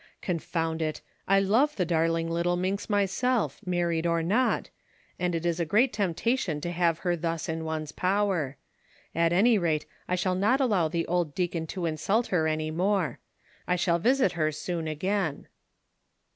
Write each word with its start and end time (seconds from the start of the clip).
Confound 0.23 0.81
it, 0.81 0.99
I 1.27 1.39
love 1.39 1.75
the 1.75 1.85
darling 1.85 2.27
little 2.27 2.55
minx 2.55 2.89
myself, 2.89 3.59
married 3.67 4.07
or 4.07 4.23
not, 4.23 4.71
and 5.19 5.35
it 5.35 5.45
is 5.45 5.59
a 5.59 5.63
great 5.63 5.93
temptation 5.93 6.59
to 6.61 6.71
have 6.71 6.97
her 7.05 7.15
thus 7.15 7.47
in 7.47 7.65
one's 7.65 7.91
power; 7.91 8.57
at 9.13 9.31
any 9.31 9.59
rate, 9.59 9.85
I 10.07 10.15
shall 10.15 10.33
not 10.33 10.59
allow' 10.59 10.87
the 10.87 11.05
old 11.05 11.35
deacon 11.35 11.67
to 11.67 11.85
insult 11.85 12.25
her 12.33 12.47
any 12.47 12.71
more. 12.71 13.19
I 13.67 13.75
shall 13.75 13.99
visit 13.99 14.31
her 14.31 14.51
soon 14.51 14.87
again.'' 14.87 15.47